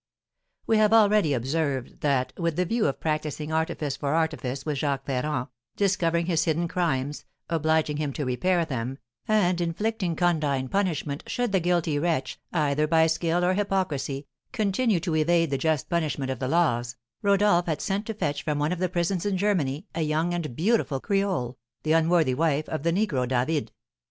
[0.65, 5.05] We have already observed that, with the view of practising artifice for artifice with Jacques
[5.05, 11.51] Ferrand, discovering his hidden crimes, obliging him to repair them, and inflicting condign punishment should
[11.51, 16.39] the guilty wretch, either by skill or hypocrisy, continue to evade the just punishment of
[16.39, 20.01] the laws, Rodolph had sent to fetch from one of the prisons in Germany a
[20.01, 23.71] young and beautiful creole, the unworthy wife of the negro David.